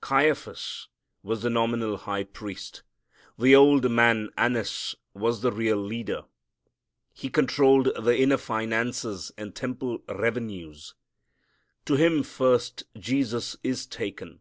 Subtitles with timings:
[0.00, 0.88] Caiaphas
[1.22, 2.82] was the nominal high priest.
[3.38, 6.24] The old man Annas was the real leader.
[7.12, 10.94] He controlled the inner finances and the temple revenues.
[11.84, 14.40] To him first Jesus is taken.